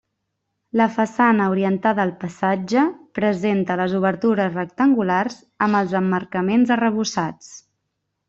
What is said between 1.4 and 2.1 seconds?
orientada